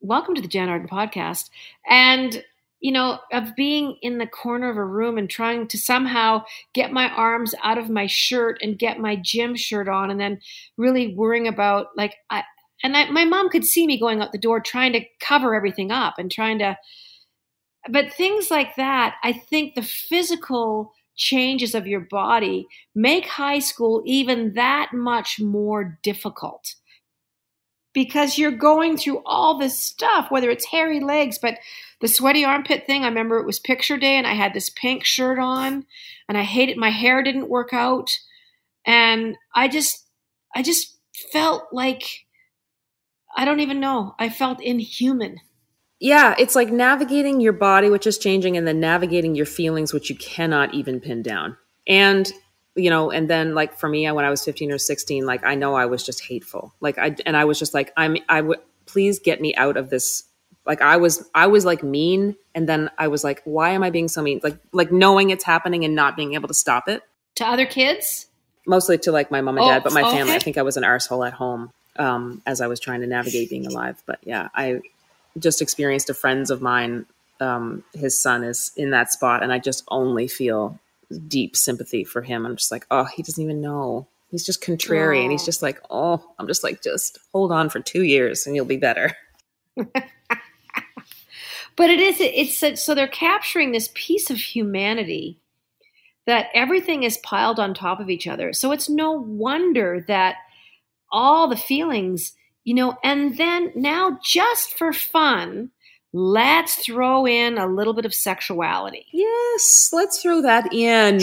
[0.02, 1.50] welcome to the Jann Arden podcast.
[1.90, 2.44] And
[2.80, 6.92] you know of being in the corner of a room and trying to somehow get
[6.92, 10.40] my arms out of my shirt and get my gym shirt on and then
[10.78, 12.44] really worrying about like I
[12.84, 15.92] and I, my mom could see me going out the door trying to cover everything
[15.92, 16.78] up and trying to
[17.90, 24.04] but things like that, I think the physical changes of your body make high school
[24.06, 26.76] even that much more difficult
[27.94, 31.58] because you're going through all this stuff, whether it's hairy legs, but
[32.00, 35.04] the sweaty armpit thing, I remember it was picture day and I had this pink
[35.04, 35.84] shirt on
[36.30, 38.12] and I hated my hair didn't work out.
[38.86, 40.06] And I just,
[40.56, 40.96] I just
[41.34, 42.04] felt like,
[43.36, 45.40] I don't even know, I felt inhuman
[46.00, 50.10] yeah, it's like navigating your body, which is changing, and then navigating your feelings, which
[50.10, 51.58] you cannot even pin down.
[51.88, 52.32] And
[52.76, 55.56] you know, and then like for me, when I was 15 or 16, like I
[55.56, 56.74] know I was just hateful.
[56.80, 59.90] Like I and I was just like, I'm I would please get me out of
[59.90, 60.24] this.
[60.66, 63.90] Like I was I was like mean, and then I was like, why am I
[63.90, 64.40] being so mean?
[64.44, 67.02] Like like knowing it's happening and not being able to stop it.
[67.36, 68.28] To other kids?
[68.68, 70.18] Mostly to like my mom and dad, oh, but my okay.
[70.18, 70.34] family.
[70.34, 73.50] I think I was an arsehole at home um, as I was trying to navigate
[73.50, 74.04] being alive.
[74.06, 74.82] But yeah, I
[75.40, 77.06] just experienced a friends of mine.
[77.40, 80.80] Um, his son is in that spot, and I just only feel
[81.28, 82.46] deep sympathy for him.
[82.46, 84.08] I'm just like, oh, he doesn't even know.
[84.30, 87.80] He's just contrary, and he's just like, oh, I'm just like, just hold on for
[87.80, 89.16] two years, and you'll be better.
[89.76, 90.04] but
[91.90, 95.40] it is it's such, so they're capturing this piece of humanity
[96.26, 98.52] that everything is piled on top of each other.
[98.52, 100.36] So it's no wonder that
[101.10, 102.34] all the feelings
[102.68, 105.72] you know, and then now just for fun,
[106.12, 109.06] let's throw in a little bit of sexuality.
[109.14, 111.22] Yes, let's throw that in.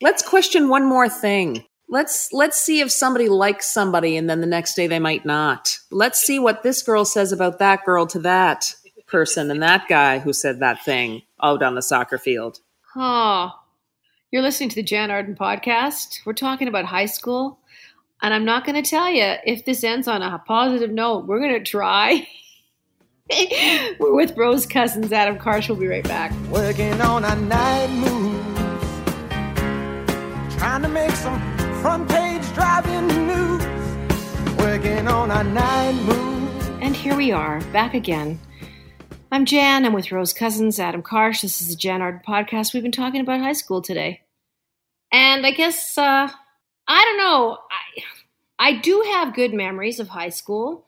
[0.00, 1.62] Let's question one more thing.
[1.90, 5.76] Let's let's see if somebody likes somebody and then the next day they might not.
[5.90, 8.74] Let's see what this girl says about that girl to that
[9.06, 12.60] person and that guy who said that thing out on the soccer field.
[12.96, 13.52] Oh,
[14.30, 16.20] you're listening to the Jann Arden podcast.
[16.24, 17.58] We're talking about high school,
[18.22, 21.26] and I'm not going to tell you if this ends on a positive note.
[21.26, 22.26] We're going to try.
[24.00, 25.68] We're with Rose Cousins, Adam Karsh.
[25.68, 26.32] We'll be right back.
[26.50, 28.42] Working on a night move,
[30.58, 31.40] trying to make some
[31.80, 33.62] front page driving news.
[34.58, 36.82] Working on a night move.
[36.82, 38.40] And here we are, back again.
[39.30, 39.84] I'm Jann.
[39.84, 41.42] I'm with Rose Cousins, Adam Karsh.
[41.42, 42.72] This is the Jann Arden podcast.
[42.72, 44.22] We've been talking about high school today.
[45.12, 46.28] And I guess, uh,
[46.88, 47.58] I don't know.
[48.58, 50.86] I, I do have good memories of high school.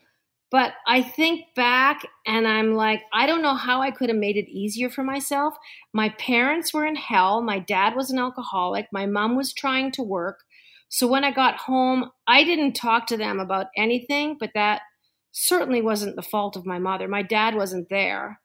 [0.50, 4.36] But I think back and I'm like, I don't know how I could have made
[4.36, 5.54] it easier for myself.
[5.92, 7.40] My parents were in hell.
[7.40, 8.88] My dad was an alcoholic.
[8.92, 10.40] My mom was trying to work.
[10.88, 14.82] So when I got home, I didn't talk to them about anything, but that
[15.30, 17.06] certainly wasn't the fault of my mother.
[17.06, 18.40] My dad wasn't there.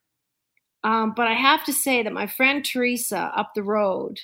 [0.84, 4.20] Um, but I have to say that my friend Teresa up the road,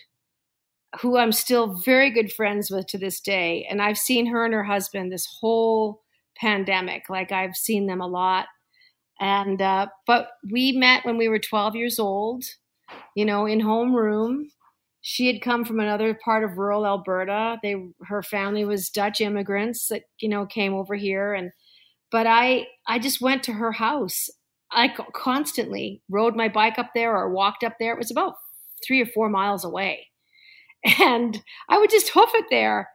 [0.99, 4.53] who I'm still very good friends with to this day, and I've seen her and
[4.53, 6.01] her husband this whole
[6.37, 7.09] pandemic.
[7.09, 8.47] Like I've seen them a lot.
[9.19, 12.43] And, uh, but we met when we were 12 years old,
[13.15, 14.45] you know, in homeroom.
[15.01, 17.57] She had come from another part of rural Alberta.
[17.61, 21.33] They, her family was Dutch immigrants that, you know, came over here.
[21.33, 21.51] And,
[22.11, 24.29] but I, I just went to her house.
[24.71, 27.93] I constantly rode my bike up there or walked up there.
[27.93, 28.35] It was about
[28.85, 30.07] three or four miles away.
[30.99, 32.89] And I would just hoof it there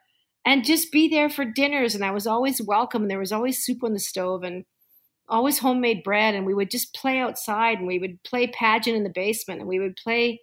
[0.44, 1.94] and just be there for dinners.
[1.94, 3.02] And I was always welcome.
[3.02, 4.64] And there was always soup on the stove and
[5.28, 6.34] always homemade bread.
[6.34, 9.68] And we would just play outside and we would play pageant in the basement and
[9.68, 10.40] we would play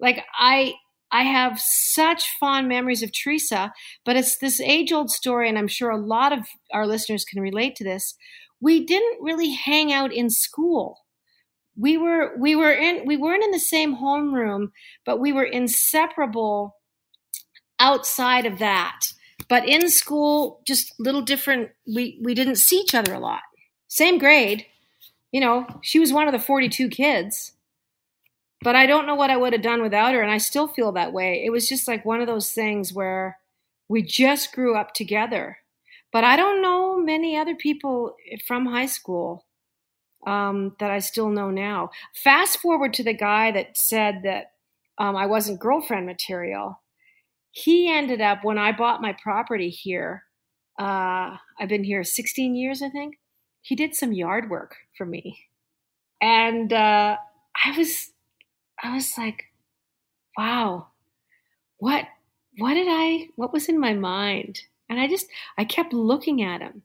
[0.00, 0.74] like I
[1.12, 3.72] I have such fond memories of Teresa,
[4.04, 7.42] but it's this age old story, and I'm sure a lot of our listeners can
[7.42, 8.14] relate to this.
[8.60, 10.98] We didn't really hang out in school.
[11.76, 14.68] We were we were in we weren't in the same homeroom,
[15.04, 16.76] but we were inseparable
[17.80, 19.12] outside of that.
[19.48, 21.70] But in school, just little different.
[21.86, 23.40] We we didn't see each other a lot.
[23.88, 24.66] Same grade,
[25.32, 25.66] you know.
[25.82, 27.52] She was one of the forty-two kids,
[28.62, 30.92] but I don't know what I would have done without her, and I still feel
[30.92, 31.42] that way.
[31.44, 33.38] It was just like one of those things where
[33.88, 35.58] we just grew up together.
[36.12, 38.16] But I don't know many other people
[38.46, 39.46] from high school
[40.26, 41.90] um, that I still know now.
[42.14, 44.52] Fast forward to the guy that said that
[44.98, 46.79] um, I wasn't girlfriend material
[47.50, 50.24] he ended up when I bought my property here.
[50.78, 53.18] Uh, I've been here 16 years, I think.
[53.62, 55.38] He did some yard work for me,
[56.22, 57.16] and uh,
[57.64, 58.10] I was,
[58.82, 59.44] I was like,
[60.38, 60.86] wow,
[61.76, 62.06] what,
[62.56, 64.60] what did I, what was in my mind?
[64.88, 65.26] And I just,
[65.58, 66.82] I kept looking at him,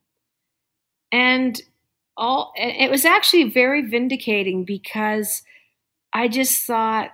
[1.13, 1.61] and
[2.17, 5.43] all, it was actually very vindicating because
[6.11, 7.11] I just thought,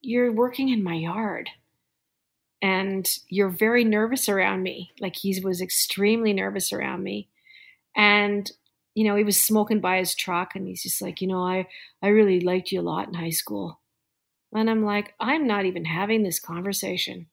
[0.00, 1.50] you're working in my yard
[2.62, 4.92] and you're very nervous around me.
[5.00, 7.28] Like he was extremely nervous around me.
[7.96, 8.50] And,
[8.94, 11.66] you know, he was smoking by his truck and he's just like, you know, I,
[12.00, 13.80] I really liked you a lot in high school.
[14.54, 17.26] And I'm like, I'm not even having this conversation.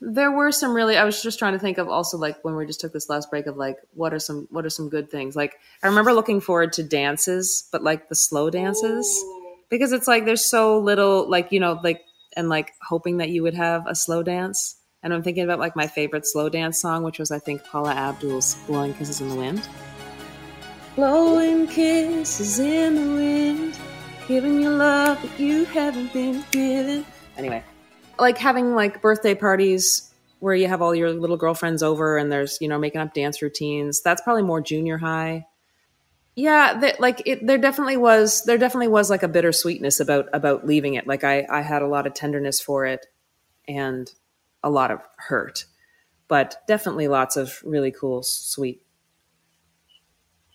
[0.00, 2.66] There were some really I was just trying to think of also like when we
[2.66, 5.34] just took this last break of like what are some what are some good things.
[5.34, 9.06] Like I remember looking forward to dances, but like the slow dances.
[9.24, 9.54] Ooh.
[9.70, 12.02] Because it's like there's so little like, you know, like
[12.36, 14.75] and like hoping that you would have a slow dance.
[15.02, 17.92] And I'm thinking about like my favorite slow dance song, which was I think Paula
[17.92, 19.68] Abdul's "Blowing Kisses in the Wind."
[20.96, 23.78] Blowing kisses in the wind,
[24.26, 27.04] giving you love that you haven't been given.
[27.36, 27.62] Anyway,
[28.18, 32.58] like having like birthday parties where you have all your little girlfriends over and there's
[32.60, 34.00] you know making up dance routines.
[34.00, 35.46] That's probably more junior high
[36.36, 40.66] yeah that, like it, there definitely was there definitely was like a bittersweetness about about
[40.66, 43.06] leaving it like i i had a lot of tenderness for it
[43.66, 44.12] and
[44.62, 45.64] a lot of hurt
[46.28, 48.82] but definitely lots of really cool sweet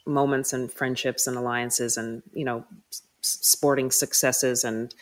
[0.05, 4.93] moments and friendships and alliances and you know s- sporting successes and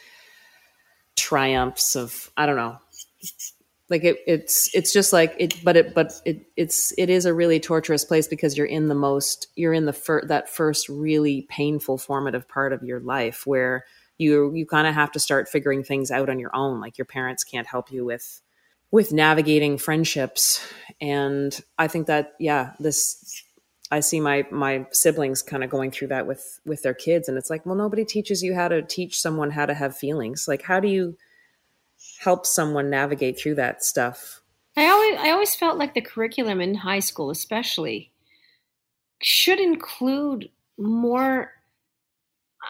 [1.15, 2.77] triumphs of i don't know.
[3.89, 7.33] Like it, it's it's just like it but it but it it's it is a
[7.33, 11.47] really torturous place because you're in the most you're in the fir- that first really
[11.49, 13.85] painful formative part of your life where
[14.19, 16.79] you you kind of have to start figuring things out on your own.
[16.79, 18.41] Like your parents can't help you with
[18.91, 20.65] with navigating friendships
[20.99, 23.43] and i think that yeah this
[23.91, 27.37] I see my my siblings kind of going through that with with their kids and
[27.37, 30.47] it's like, well nobody teaches you how to teach someone how to have feelings.
[30.47, 31.17] Like how do you
[32.19, 34.41] help someone navigate through that stuff?
[34.77, 38.11] I always I always felt like the curriculum in high school especially
[39.21, 41.51] should include more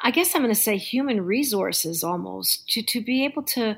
[0.03, 3.77] I guess I'm going to say human resources almost to to be able to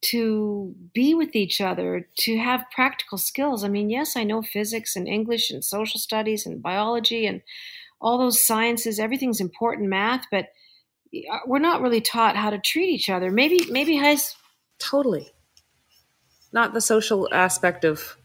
[0.00, 3.64] to be with each other, to have practical skills.
[3.64, 7.42] I mean, yes, I know physics and English and social studies and biology and
[8.00, 10.48] all those sciences, everything's important, math, but
[11.14, 13.30] uh, we're not really taught how to treat each other.
[13.30, 14.36] Maybe, maybe has
[14.78, 15.28] totally
[16.52, 18.16] not the social aspect of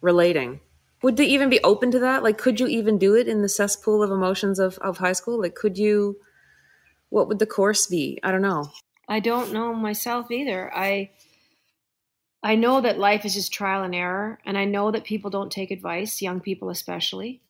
[0.00, 0.60] relating.
[1.02, 2.22] Would they even be open to that?
[2.22, 5.40] Like, could you even do it in the cesspool of emotions of, of high school?
[5.40, 6.16] Like, could you,
[7.10, 8.18] what would the course be?
[8.22, 8.70] I don't know.
[9.10, 10.72] I don't know myself either.
[10.72, 11.10] I
[12.42, 15.52] I know that life is just trial and error, and I know that people don't
[15.52, 17.42] take advice, young people especially.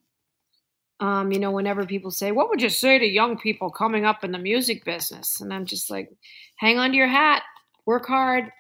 [0.99, 4.25] Um, you know, whenever people say, "What would you say to young people coming up
[4.25, 6.11] in the music business?" and I'm just like,
[6.57, 7.43] "Hang on to your hat,
[7.87, 8.51] work hard,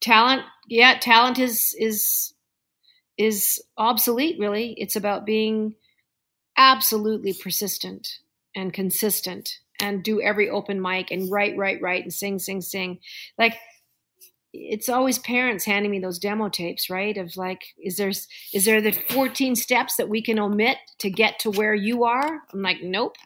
[0.00, 0.42] talent.
[0.68, 2.34] Yeah, talent is is
[3.18, 4.38] is obsolete.
[4.38, 5.74] Really, it's about being
[6.56, 8.20] absolutely persistent
[8.54, 12.98] and consistent and do every open mic and write, write, write and sing, sing, sing.
[13.38, 13.56] Like
[14.52, 17.16] it's always parents handing me those demo tapes, right?
[17.16, 21.38] Of like, is there is there the 14 steps that we can omit to get
[21.40, 22.42] to where you are?
[22.52, 23.16] I'm like, nope.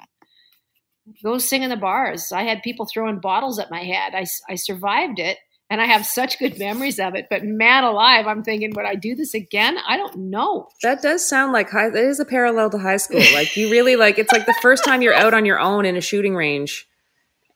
[1.22, 2.30] Go sing in the bars.
[2.32, 4.14] I had people throwing bottles at my head.
[4.14, 5.38] I, I survived it
[5.72, 7.28] and I have such good memories of it.
[7.30, 9.78] But man alive, I'm thinking, would I do this again?
[9.88, 10.68] I don't know.
[10.82, 11.88] That does sound like high.
[11.88, 13.22] That is a parallel to high school.
[13.32, 14.18] Like you really like.
[14.18, 16.86] It's like the first time you're out on your own in a shooting range,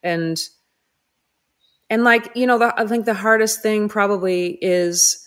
[0.03, 0.39] and
[1.91, 5.23] and like you know, the, I think the hardest thing probably is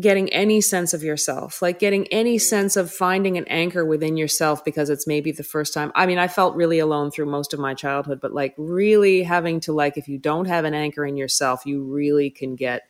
[0.00, 4.64] getting any sense of yourself, like getting any sense of finding an anchor within yourself
[4.64, 5.92] because it's maybe the first time.
[5.94, 9.60] I mean, I felt really alone through most of my childhood, but like really having
[9.60, 12.82] to like if you don't have an anchor in yourself, you really can get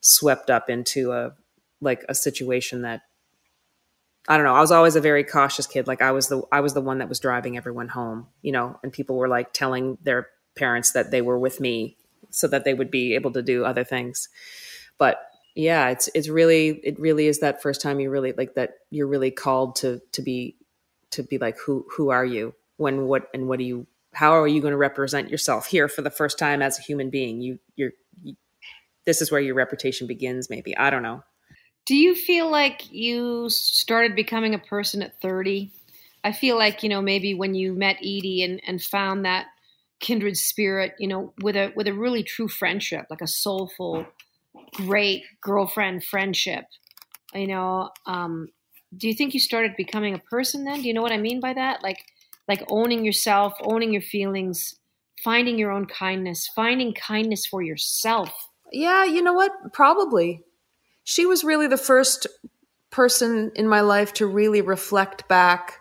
[0.00, 1.32] swept up into a
[1.80, 3.02] like a situation that
[4.26, 4.54] I don't know.
[4.54, 5.86] I was always a very cautious kid.
[5.86, 8.78] Like I was the I was the one that was driving everyone home, you know,
[8.82, 11.96] and people were like telling their parents that they were with me
[12.30, 14.28] so that they would be able to do other things.
[14.98, 15.18] But
[15.58, 19.06] yeah it's it's really it really is that first time you really like that you're
[19.06, 20.56] really called to to be
[21.10, 22.54] to be like who who are you?
[22.76, 26.02] When what and what do you how are you going to represent yourself here for
[26.02, 27.40] the first time as a human being?
[27.40, 27.92] You you're
[28.22, 28.36] you,
[29.06, 30.76] this is where your reputation begins maybe.
[30.76, 31.22] I don't know.
[31.86, 35.72] Do you feel like you started becoming a person at 30
[36.24, 39.46] i feel like you know maybe when you met edie and and found that
[40.00, 44.04] kindred spirit you know with a with a really true friendship like a soulful
[44.74, 46.64] great girlfriend friendship.
[47.34, 48.48] You know, um,
[48.96, 50.82] do you think you started becoming a person then?
[50.82, 51.82] Do you know what I mean by that?
[51.82, 51.98] Like,
[52.46, 54.74] like owning yourself, owning your feelings,
[55.22, 58.30] finding your own kindness, finding kindness for yourself.
[58.72, 59.52] Yeah, you know what?
[59.72, 60.42] Probably.
[61.04, 62.26] She was really the first
[62.90, 65.78] person in my life to really reflect back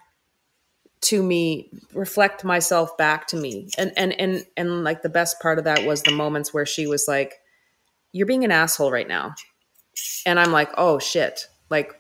[0.99, 5.59] to me reflect myself back to me and and and and like the best part
[5.59, 7.35] of that was the moments where she was like
[8.17, 9.35] you're being an asshole right now.
[10.25, 11.47] And I'm like, oh shit.
[11.69, 11.99] Like,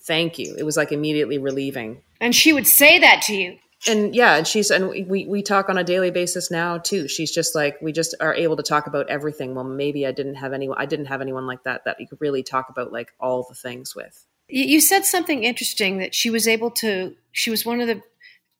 [0.00, 0.54] thank you.
[0.58, 2.02] It was like immediately relieving.
[2.20, 3.58] And she would say that to you.
[3.88, 7.08] And yeah, and she's and we we talk on a daily basis now too.
[7.08, 9.54] She's just like we just are able to talk about everything.
[9.54, 12.20] Well, maybe I didn't have anyone I didn't have anyone like that that you could
[12.20, 14.26] really talk about like all the things with.
[14.48, 18.00] You said something interesting that she was able to she was one of the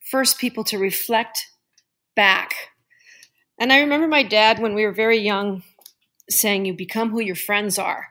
[0.01, 1.47] first people to reflect
[2.15, 2.55] back.
[3.59, 5.63] And I remember my dad when we were very young
[6.29, 8.09] saying you become who your friends are.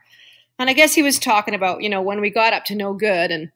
[0.58, 2.94] And I guess he was talking about, you know, when we got up to no
[2.94, 3.52] good and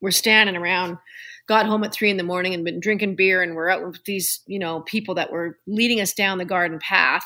[0.00, 0.98] we're standing around,
[1.46, 4.04] got home at three in the morning and been drinking beer and we're out with
[4.04, 7.24] these, you know, people that were leading us down the garden path.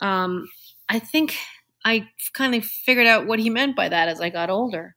[0.00, 0.48] Um,
[0.88, 1.36] I think
[1.84, 4.96] I kind of figured out what he meant by that as I got older,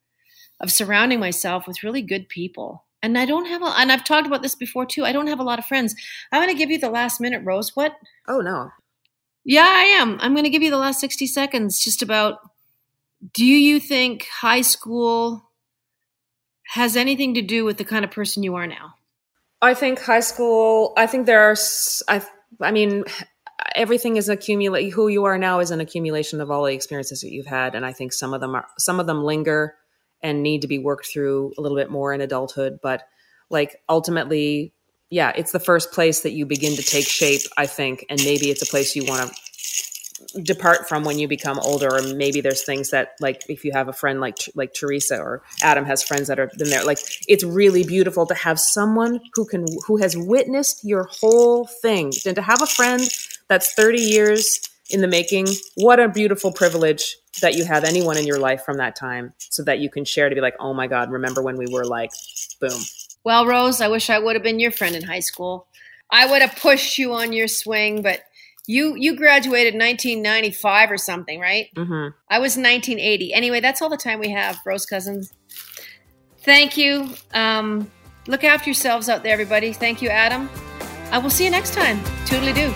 [0.60, 2.86] of surrounding myself with really good people.
[3.04, 5.06] And I don't have a, and I've talked about this before too.
[5.06, 5.96] I don't have a lot of friends.
[6.32, 7.76] I'm going to give you the last minute, Rose.
[7.76, 7.96] What?
[8.28, 8.70] Oh no.
[9.44, 10.18] Yeah, I am.
[10.22, 12.40] I'm going to give you the last 60 seconds just about
[13.34, 15.44] do you think high school
[16.70, 18.96] has anything to do with the kind of person you are now?
[19.62, 21.56] I think high school, I think there are,
[22.08, 22.26] I,
[22.60, 23.04] I mean,
[23.76, 27.32] everything is accumulate who you are now is an accumulation of all the experiences that
[27.32, 29.76] you've had and i think some of them are some of them linger
[30.22, 33.04] and need to be worked through a little bit more in adulthood but
[33.50, 34.74] like ultimately
[35.12, 38.50] yeah, it's the first place that you begin to take shape, I think, and maybe
[38.50, 42.64] it's a place you want to depart from when you become older or maybe there's
[42.64, 46.28] things that like if you have a friend like like Teresa or Adam has friends
[46.28, 50.16] that are been there like it's really beautiful to have someone who can who has
[50.16, 52.14] witnessed your whole thing.
[52.26, 53.02] And to have a friend
[53.50, 58.26] that's 30 years in the making what a beautiful privilege that you have anyone in
[58.26, 60.88] your life from that time so that you can share to be like oh my
[60.88, 62.12] god remember when we were like
[62.60, 62.80] boom
[63.24, 65.68] well rose i wish i would have been your friend in high school
[66.10, 68.22] i would have pushed you on your swing but
[68.68, 71.68] you you graduated 1995 or something, right?
[71.76, 72.16] Mm-hmm.
[72.30, 73.34] I was 1980.
[73.34, 75.34] Anyway, that's all the time we have, Rose Cousins.
[76.40, 77.10] Thank you.
[77.34, 77.92] Um,
[78.28, 79.74] look after yourselves out there, everybody.
[79.74, 80.50] Thank you, Adam.
[81.12, 82.00] I will see you next time.
[82.26, 82.72] Toodly doo.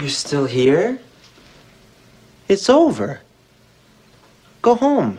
[0.00, 0.98] You're still here?
[2.48, 3.20] It's over.
[4.62, 5.18] Go home.